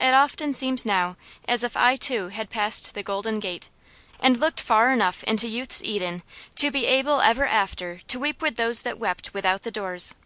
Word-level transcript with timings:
It 0.00 0.14
often 0.14 0.52
seems 0.52 0.84
now 0.84 1.16
as 1.46 1.62
if 1.62 1.76
I 1.76 1.94
too 1.94 2.26
had 2.26 2.50
passed 2.50 2.92
the 2.92 3.04
golden 3.04 3.38
gate, 3.38 3.68
and 4.18 4.40
looked 4.40 4.60
far 4.60 4.90
enough 4.92 5.22
into 5.22 5.46
youth's 5.46 5.80
Eden 5.84 6.24
to 6.56 6.72
be 6.72 6.86
able 6.86 7.20
ever 7.20 7.46
after 7.46 7.98
to 8.08 8.18
weep 8.18 8.42
with 8.42 8.56
those 8.56 8.82
that 8.82 8.98
wept 8.98 9.32
without 9.32 9.62
the 9.62 9.70
doors. 9.70 10.16